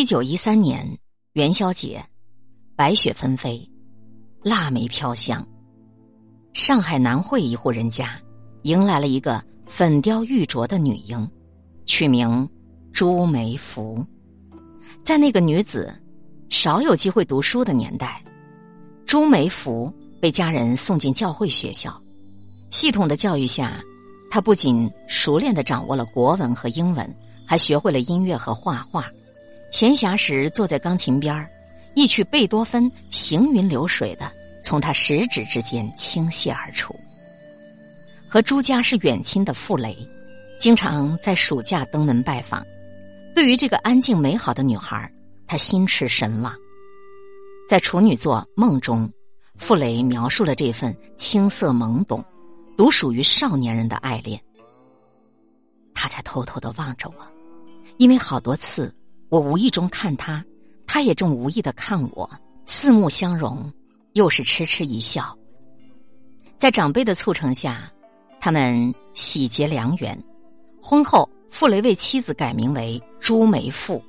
[0.00, 0.98] 一九一三年
[1.34, 2.02] 元宵节，
[2.74, 3.70] 白雪纷飞，
[4.42, 5.46] 腊梅飘香。
[6.54, 8.18] 上海南汇一户人家
[8.62, 11.30] 迎来了一个粉雕玉琢的女婴，
[11.84, 12.48] 取名
[12.94, 14.02] 朱梅福。
[15.02, 15.94] 在那个女子
[16.48, 18.24] 少有机会读书的年代，
[19.04, 22.02] 朱梅福被家人送进教会学校。
[22.70, 23.78] 系统的教育下，
[24.30, 27.14] 她不仅熟练的掌握了国文和英文，
[27.46, 29.04] 还学会了音乐和画画。
[29.70, 31.48] 闲暇时坐在钢琴边儿，
[31.94, 34.30] 一曲贝多芬行云流水的
[34.62, 36.94] 从他食指之间倾泻而出。
[38.28, 39.96] 和朱家是远亲的傅雷，
[40.58, 42.64] 经常在暑假登门拜访。
[43.34, 45.10] 对于这个安静美好的女孩，
[45.46, 46.52] 他心驰神往。
[47.68, 49.08] 在处女作《梦》中，
[49.56, 52.24] 傅雷描述了这份青涩懵懂、
[52.76, 54.40] 独属于少年人的爱恋。
[55.94, 57.26] 他在偷偷的望着我，
[57.98, 58.92] 因为好多次。
[59.30, 60.44] 我无意中看他，
[60.86, 62.28] 他也正无意的看我，
[62.66, 63.72] 四目相融，
[64.12, 65.34] 又是痴痴一笑。
[66.58, 67.90] 在长辈的促成下，
[68.40, 70.20] 他们喜结良缘。
[70.82, 74.02] 婚后，傅雷为妻子改名为朱梅馥，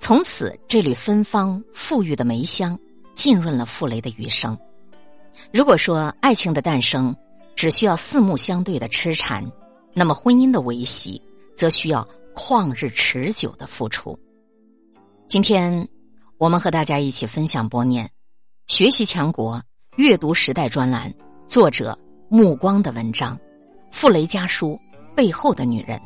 [0.00, 2.78] 从此这缕芬芳馥郁的梅香
[3.14, 4.56] 浸润了傅雷的余生。
[5.50, 7.16] 如果说爱情的诞生
[7.56, 9.50] 只需要四目相对的痴缠，
[9.94, 11.22] 那么婚姻的维系
[11.56, 14.18] 则需要旷日持久的付出。
[15.28, 15.86] 今天，
[16.38, 18.06] 我们和大家一起分享博念
[18.66, 19.62] 《学习强国
[19.96, 21.12] 阅读时代》专栏
[21.46, 21.96] 作者
[22.30, 23.36] 目光的文章
[23.92, 24.80] 《傅雷家书
[25.14, 25.98] 背后的女人》。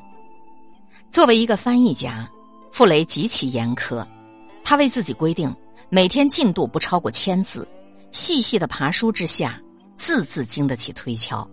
[1.12, 2.28] 作为一个翻译家，
[2.72, 4.04] 傅雷极其严苛，
[4.64, 5.54] 他为自己规定
[5.88, 7.68] 每天进度不超过千字，
[8.10, 9.62] 细细的爬书之下，
[9.96, 11.48] 字字经得起推敲，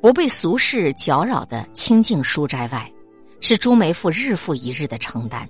[0.00, 2.88] 不被俗世搅扰的清净书斋外，
[3.40, 5.48] 是朱梅馥日复一日的承担。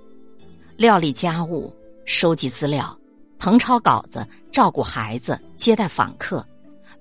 [0.77, 1.73] 料理家务、
[2.05, 2.95] 收集资料、
[3.39, 6.45] 誊抄稿子、照顾孩子、接待访客，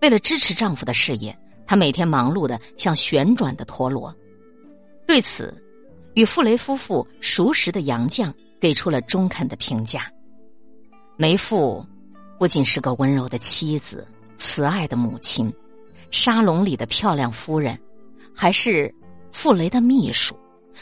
[0.00, 4.14] 为了支持丈夫的事业，她每天忙碌的像旋转的陀螺。
[5.06, 5.62] 对此，
[6.14, 10.10] 与傅雷夫妇熟识的杨绛给出了中肯的评价：
[11.18, 11.84] 梅馥
[12.38, 14.08] 不仅是个温柔的妻子、
[14.38, 15.52] 慈爱的母亲、
[16.10, 17.78] 沙龙里的漂亮夫人，
[18.34, 18.92] 还是
[19.32, 20.34] 傅雷的秘书。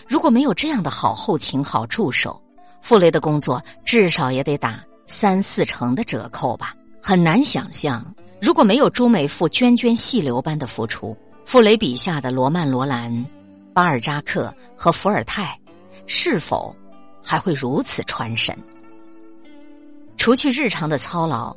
[0.09, 2.41] 如果没有这样的好后勤、好助手，
[2.85, 13.25] 傅雷的工作至少也得打三四成的折扣吧，很难想象，如果没有朱梅馥涓涓细流般的付出，傅雷笔下的罗曼·罗兰、
[13.73, 15.59] 巴尔扎克和伏尔泰，
[16.05, 16.77] 是否
[17.23, 18.55] 还会如此传神？
[20.19, 21.57] 除去日常的操劳，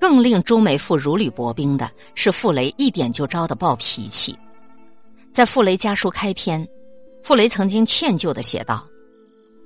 [0.00, 4.38] 更令朱梅馥如履薄冰的是傅雷一点就招的暴脾气。
[5.32, 6.64] 在傅雷家书开篇，
[7.24, 8.86] 傅雷曾经歉疚的写道：“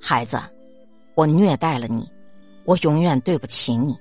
[0.01, 0.41] 孩子。”
[1.15, 2.09] 我虐待了你，
[2.65, 3.95] 我永远对不起你。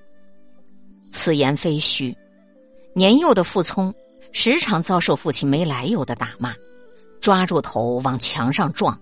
[1.10, 2.16] 此言非虚。
[2.94, 3.92] 年幼的傅聪
[4.32, 6.54] 时常遭受父亲没来由的打骂，
[7.20, 8.98] 抓住头往墙上撞，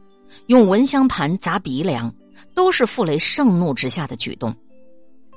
[0.47, 2.13] 用蚊香盘砸鼻梁，
[2.55, 4.55] 都是傅雷盛怒之下的举动。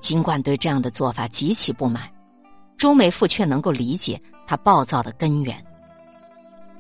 [0.02, 2.10] 尽管对这样的做法极其不满，
[2.76, 5.64] 朱梅馥却能够理解他暴躁的根源。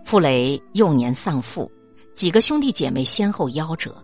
[0.03, 1.71] 傅雷幼年丧父，
[2.13, 3.95] 几个兄弟姐妹先后夭折，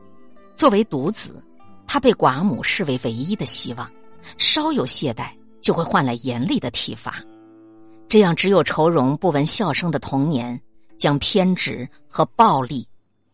[0.56, 1.44] 作为独子。
[1.92, 3.92] 他被寡母视为唯一的希望，
[4.38, 7.16] 稍有懈怠就会换来严厉的体罚。
[8.08, 10.62] 这样只有愁容不闻笑声的童年，
[11.00, 12.88] 将偏执和暴力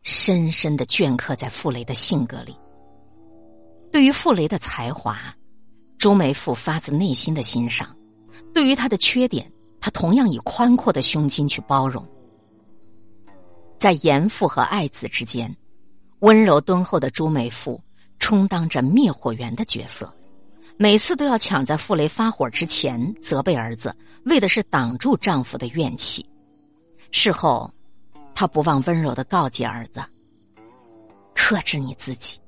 [0.04, 2.56] 深深的镌刻在傅雷的性格里。
[3.92, 5.20] 对于傅雷的才华，
[5.98, 7.86] 朱梅馥发自内心的欣赏；
[8.54, 9.52] 对于他的缺点，
[9.82, 12.08] 他同样以宽阔的胸襟去包容。
[13.78, 15.54] 在严父和爱子之间，
[16.20, 17.78] 温柔敦厚的朱梅馥。
[18.20, 20.14] 充当着灭火员的角色，
[20.78, 23.96] 每次都要抢在傅雷发火之前责备儿子，
[24.26, 26.26] 为的是挡住丈夫的怨气。
[27.12, 27.72] 事后，
[28.34, 30.04] 她不忘温柔的告诫儿子
[31.34, 32.40] ：“克制你自己，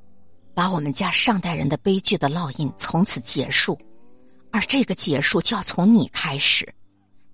[0.54, 3.78] 把我们家上代人的悲剧的烙印从此结束，
[4.52, 6.74] 而这个结束就要从你开始，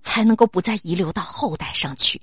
[0.02, 2.22] 才能够不再遗留到后代上去。”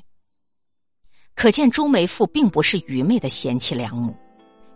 [1.35, 4.15] 可见朱梅馥并不是愚昧的贤妻良母。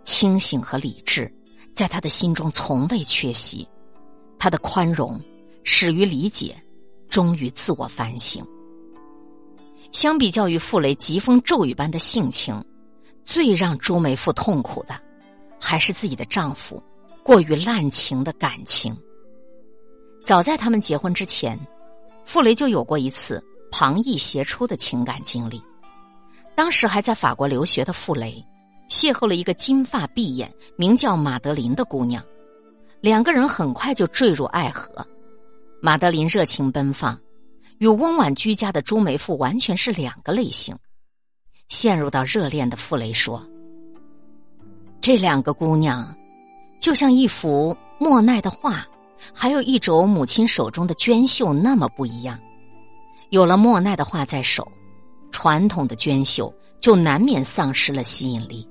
[0.04, 1.32] 清醒和理智，
[1.74, 3.66] 在他的心中从未缺席。
[4.38, 5.20] 他的宽容
[5.62, 6.54] 始于理解，
[7.08, 8.44] 终于自我反省。
[9.90, 12.62] 相比较于傅雷疾风骤雨般的性情，
[13.24, 15.00] 最让朱梅馥痛苦的，
[15.60, 16.82] 还是自己的丈夫
[17.22, 18.94] 过于滥情的感情。
[20.24, 21.58] 早在他们结婚之前，
[22.24, 25.62] 傅雷就有过一次旁逸斜出的情感经历。
[26.54, 28.44] 当时还在法国留学的傅雷。
[28.88, 32.22] 邂逅了一个金发碧眼、名叫马德琳的姑娘，
[33.00, 35.06] 两个人很快就坠入爱河。
[35.80, 37.18] 马德琳热情奔放，
[37.78, 40.76] 与温婉居家的朱梅馥完全是两个类型。
[41.68, 43.42] 陷入到热恋的傅雷说
[45.00, 46.14] ：“这两个姑娘，
[46.78, 48.86] 就像一幅莫奈的画，
[49.34, 52.38] 还有一轴母亲手中的娟绣那么不一样。
[53.30, 54.70] 有了莫奈的画在手，
[55.32, 58.68] 传统的娟绣就难免丧失了吸引力。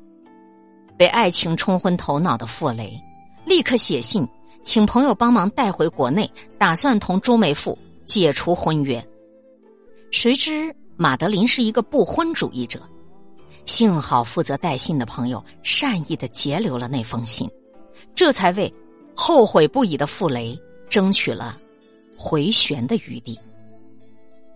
[1.03, 2.97] 被爱情冲昏头脑的傅雷，
[3.45, 4.25] 立刻写信。”
[4.63, 9.05] 请朋友帮忙带回国内，打算同朱梅馥解除婚约。
[10.11, 12.79] 谁知马德琳是一个不婚主义者，
[13.65, 17.51] 幸好负责带信的朋友善意的截留了那封信，
[18.15, 18.73] 这才为
[19.13, 20.57] 后悔不已的傅雷
[20.89, 21.57] 争取了
[22.15, 23.37] 回旋的余地。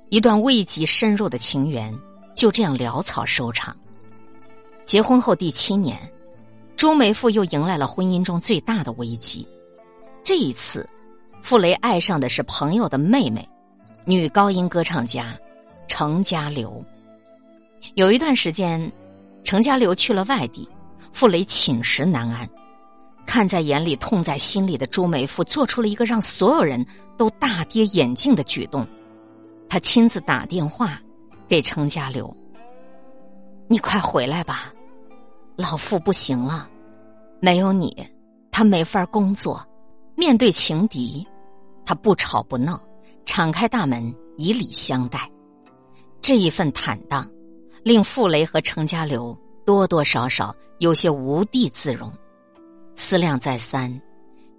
[0.08, 1.94] 一段未及深入的情缘
[2.34, 3.76] 就这样潦草收场。
[4.86, 6.00] 结婚后第七年，
[6.78, 9.46] 朱梅馥又迎来了婚姻中最大的危机。
[10.24, 10.88] 这一次，
[11.42, 13.50] 傅雷爱上的是朋友的妹妹，
[14.06, 15.36] 女高音歌唱家
[15.88, 16.86] 程家流。
[17.96, 18.92] 有一段时间，
[19.44, 20.70] 程家流去了外地，
[21.12, 22.48] 傅雷寝食难安。
[23.26, 26.86] 看在眼里、痛在心里的朱梅馥，做出了一个让所有人
[27.18, 28.86] 都大跌眼镜的举动。
[29.68, 31.02] 他亲自打电话
[31.48, 32.34] 给程家流
[33.68, 34.72] ：“你快回来吧，
[35.58, 36.70] 老傅不行了，
[37.42, 38.08] 没有你，
[38.52, 39.62] 他没法工作。”
[40.16, 41.28] 面对情敌，
[41.86, 42.82] 他不吵不闹，
[43.24, 45.30] 敞开大门以礼相待。
[46.22, 47.30] 这一份坦荡，
[47.84, 52.12] 令傅雷和程家流多多少少有些无地自容。
[52.96, 54.02] 思量再三，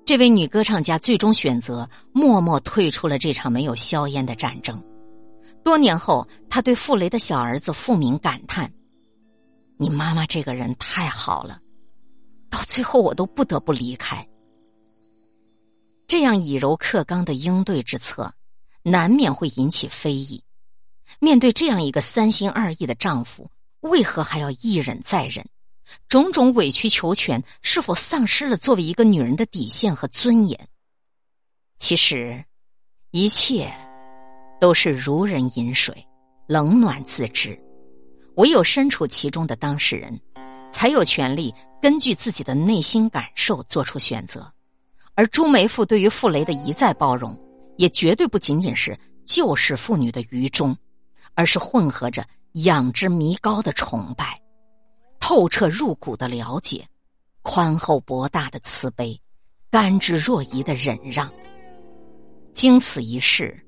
[0.05, 4.81] 这位女歌唱家最终选择默默退出了这场没有硝烟的战争。
[5.65, 8.73] 多年后，他对傅雷的小儿子傅明感叹
[9.79, 11.61] ：“你妈妈这个人太好了，
[12.51, 14.27] 到最后我都不得不离开。”
[16.09, 18.33] 这样以柔克刚的应对之策，
[18.83, 20.43] 难免会引起非议。
[21.21, 25.47] 面对这样一个三心二意的丈夫，为何还要一忍再忍？
[26.09, 30.69] 种种委曲求全，是否丧失了作为一个女人的底线和尊严？
[31.79, 32.45] 其实，
[33.11, 33.73] 一切
[34.61, 36.07] 都是如人饮水，
[36.47, 37.59] 冷暖自知。
[38.39, 40.19] 唯有身处其中的当事人，
[40.71, 41.53] 才有权利
[41.83, 44.51] 根据自己的内心感受做出选择。
[45.15, 47.37] 而朱梅馥对于傅雷的一再包容，
[47.79, 50.77] 也绝对不仅仅是旧式妇女的愚忠，
[51.35, 54.41] 而是混合着仰之弥高的崇拜、
[55.19, 56.87] 透彻入骨的了解、
[57.43, 59.21] 宽厚博大的慈悲、
[59.69, 61.29] 甘之若饴的忍让。
[62.53, 63.61] 经此一事，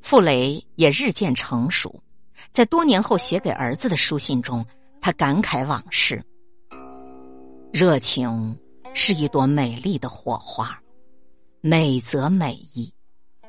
[0.00, 2.02] 傅雷也日渐成熟，
[2.52, 4.64] 在多年后写给儿子的书信中，
[5.00, 6.24] 他感慨往事：
[7.72, 8.58] 热情
[8.92, 10.78] 是一朵美丽的火花。
[11.60, 12.92] 美则美矣，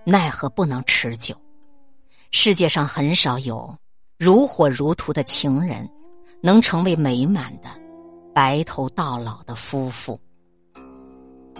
[0.05, 1.35] 奈何不能持久？
[2.31, 3.77] 世界上很少有
[4.17, 5.89] 如火如荼的情人，
[6.41, 7.69] 能成为美满的
[8.33, 10.19] 白头到老的夫妇。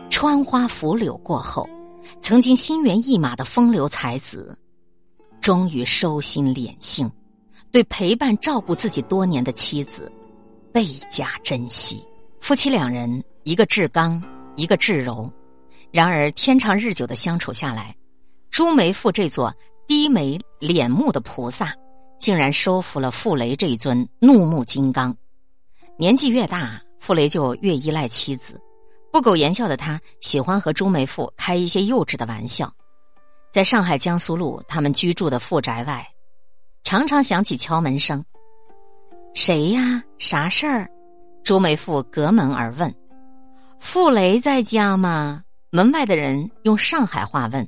[0.10, 1.68] 穿花拂柳过后，
[2.22, 4.58] 曾经心猿意马的风流才子，
[5.46, 7.08] 终于收心敛性，
[7.72, 10.12] 对陪伴照顾自己多年的妻子
[10.74, 12.04] 倍加珍惜。
[12.40, 14.20] 夫妻两人，一个至刚，
[14.56, 15.32] 一个至柔。
[15.92, 17.96] 然而，天长日久的相处下来，
[18.50, 19.54] 朱梅馥这座
[19.88, 21.72] 低眉敛目的菩萨，
[22.20, 25.16] 竟然收服了傅雷这一尊怒目金刚。
[26.00, 28.60] 年纪越大，傅雷就越依赖妻子。
[29.12, 32.74] 不苟言笑的他，喜欢和朱梅馥开一些幼稚的玩笑。
[33.56, 36.06] 在上海江苏路他们居住的富宅外，
[36.84, 38.22] 常常响起敲门声。
[39.34, 40.04] 谁呀？
[40.18, 40.90] 啥事儿？
[41.42, 42.94] 朱梅馥隔门而问
[43.80, 47.66] ：“傅雷在家吗？”门外的人用上海话问：“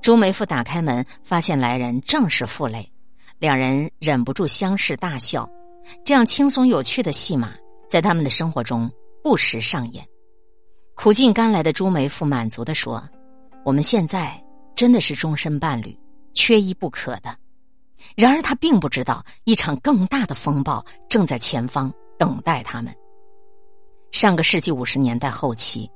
[0.00, 2.90] 朱梅馥打开门，发现来人正是傅雷，
[3.38, 5.46] 两人忍不住相视大笑。
[6.02, 7.52] 这样轻松有趣的戏码，
[7.90, 8.90] 在他们的生活中
[9.22, 10.02] 不时上演。
[10.94, 13.06] 苦尽甘来的朱梅馥满足的说
[13.66, 14.42] ：“我们现在
[14.80, 15.94] 真的是终身伴侣，
[16.32, 17.36] 缺一不可的。”
[18.16, 22.90] 然而他并不知道，一场更大的风暴正在前方等待他们。
[24.10, 25.86] 上个世纪五十年代后期。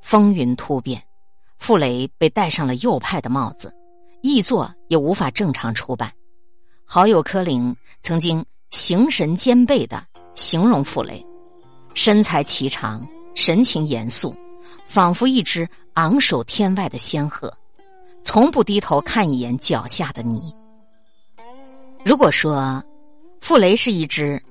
[0.00, 1.00] 风云突变，
[1.58, 3.72] 傅雷被戴上了右派的帽子，
[4.20, 6.12] 译作也无法正常出版。
[6.84, 7.72] 好友柯林
[8.02, 11.24] 曾经形神兼备的形容傅雷：
[11.94, 13.06] 身材颀长，
[13.36, 14.34] 神情严肃，
[14.84, 17.56] 仿佛一只昂首天外的仙鹤，
[18.24, 20.54] 从不低头看一眼脚下的泥。
[22.04, 22.82] 如果说
[23.40, 24.42] 傅雷是一只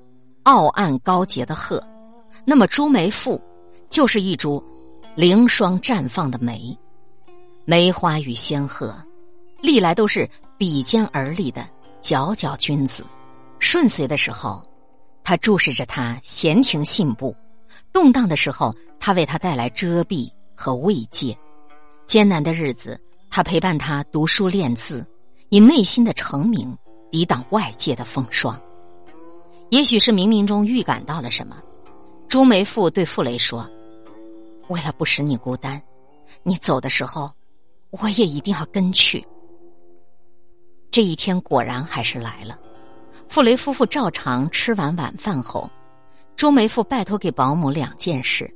[0.44, 1.82] 傲岸高洁的鹤，
[2.46, 3.40] 那么朱梅馥
[3.90, 4.64] 就是一株。
[5.14, 6.74] 凌霜绽放的梅，
[7.66, 8.96] 梅花与仙鹤，
[9.60, 11.68] 历来都是比肩而立的
[12.00, 13.06] 佼佼君子。
[13.60, 14.64] 顺遂的时候，
[15.22, 17.36] 他注视着他闲庭信步；
[17.92, 21.36] 动荡的时候，他为他带来遮蔽和慰藉；
[22.08, 22.98] 艰难的日子，
[23.32, 25.08] 他陪伴他读书练字，
[25.50, 26.78] 以内心的澄明
[27.10, 28.60] 抵挡外界的风霜。
[29.70, 31.56] 也许是冥冥中预感到了什么，
[32.28, 33.68] 朱梅馥对傅雷说
[34.68, 35.82] ：“为了不使你孤单，
[36.44, 37.32] 你走的时候，
[37.92, 39.26] 我也一定要跟去。”
[40.92, 42.60] 这一天果然还是来了。
[43.30, 45.72] 傅雷夫妇照常吃完晚饭后，
[46.36, 48.54] 朱梅馥拜托给保姆两件事：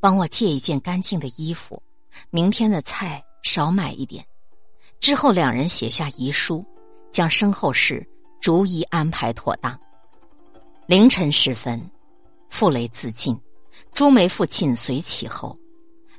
[0.00, 1.82] 帮我借一件干净的衣服，
[2.28, 4.26] 明天的菜少买一点。
[4.98, 6.64] 之后两人写下遗书，
[7.12, 8.04] 将身后事
[8.40, 9.78] 逐一安排妥当。
[10.86, 11.80] 凌晨时分，
[12.50, 13.38] 傅雷自尽，
[13.92, 15.56] 朱梅馥紧随其后。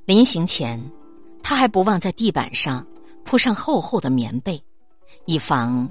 [0.05, 0.81] 临行前，
[1.43, 2.85] 他还不忘在地板上
[3.25, 4.63] 铺上厚厚的棉被，
[5.25, 5.89] 以防。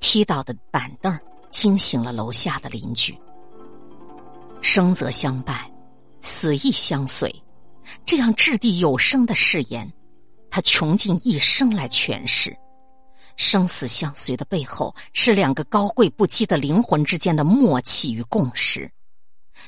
[0.00, 1.16] 踢倒的板凳
[1.50, 3.16] 惊醒了楼下的邻居。
[4.62, 5.70] 生则相伴，
[6.22, 7.34] 死亦相随，
[8.06, 9.92] 这样掷地有声的誓言，
[10.52, 12.54] 他穷尽一生来诠释。
[13.38, 18.92] 生死相随的背后，是两个高贵不羁的灵魂之间的默契与共识。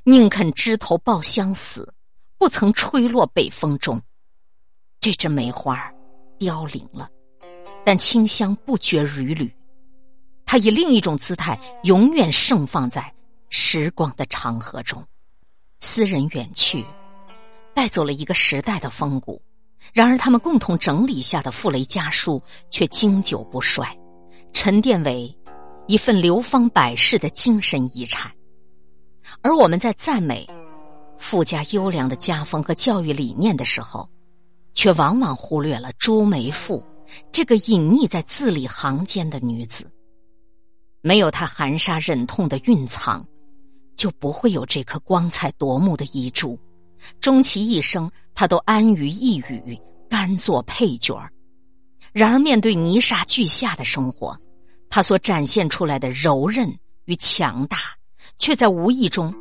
[0.03, 1.95] 宁肯枝头抱香死，
[2.37, 3.99] 不曾吹落北风中。
[5.01, 5.91] 这支梅花
[6.39, 7.09] 凋零了，
[7.83, 9.51] 但清香不绝缕缕。
[10.45, 13.11] 它以另一种姿态，永远盛放在
[13.49, 15.03] 时光的长河中。
[15.81, 16.85] 斯人远去，
[17.75, 19.41] 带走了一个时代的风骨。
[19.93, 23.97] 然而，他们共同整理下的傅雷家书却经久不衰，
[24.53, 25.37] 沉淀为
[25.87, 28.33] 一份流芳百世的精神遗产。
[29.41, 30.49] 而我们在赞美
[31.17, 34.09] 傅家优良的家风和教育理念的时候，
[34.75, 36.83] 却往往忽略了朱梅馥
[37.31, 39.91] 这个隐匿在字里行间的女子。
[41.01, 43.25] 没有她含沙忍痛的蕴藏，
[43.97, 46.59] 就不会有这颗光彩夺目的遗珠。
[47.21, 51.31] 终其一生，他都安于一隅，甘做配角儿。
[52.13, 54.39] 然而，面对泥沙俱下的生活，
[54.89, 56.73] 他所展现出来的柔韧
[57.07, 57.79] 与强大，
[58.39, 59.35] 却在无意中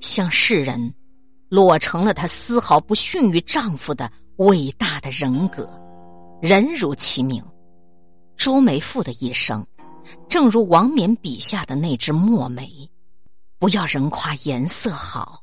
[0.00, 0.94] 向世人
[1.48, 5.68] 裸成了他丝毫不逊于丈夫的伟大的人格。
[6.42, 7.42] 人如其名，
[8.36, 9.66] 朱梅馥的一生。
[10.26, 12.90] 正如王冕笔下的那只墨梅，
[13.58, 15.42] 不要人夸颜色好，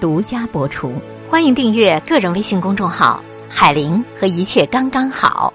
[0.00, 0.92] 独家播出，
[1.28, 5.52] 欢迎订阅个人微信公众号“海林”和“一切刚刚好”。